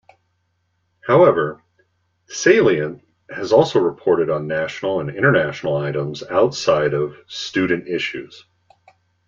[1.05, 1.61] However,
[2.25, 8.43] "Salient" has also reported on national and international items outside of "student" issues.